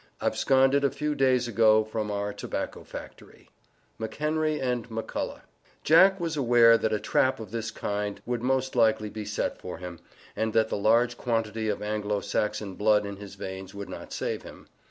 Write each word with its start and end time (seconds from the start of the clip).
Absconded 0.19 0.83
a 0.83 0.89
few 0.89 1.13
days 1.13 1.47
ago 1.47 1.83
from 1.83 2.09
our 2.09 2.33
Tobacco 2.33 2.83
Factory. 2.83 3.51
McHENRY 3.99 4.57
& 4.57 4.59
MCCULLOCH. 4.59 4.85
ju 4.87 4.93
16 4.95 5.03
3t. 5.03 5.41
Jack 5.83 6.19
was 6.19 6.35
aware 6.35 6.75
that 6.75 6.91
a 6.91 6.99
trap 6.99 7.39
of 7.39 7.51
this 7.51 7.69
kind 7.69 8.19
would 8.25 8.41
most 8.41 8.75
likely 8.75 9.11
be 9.11 9.25
set 9.25 9.59
for 9.61 9.77
him, 9.77 9.99
and 10.35 10.53
that 10.53 10.69
the 10.69 10.75
large 10.75 11.19
quantity 11.19 11.69
of 11.69 11.83
Anglo 11.83 12.19
Saxon 12.19 12.73
blood 12.73 13.05
in 13.05 13.17
his 13.17 13.35
veins 13.35 13.75
would 13.75 13.89
not 13.89 14.11
save 14.11 14.41
him. 14.41 14.65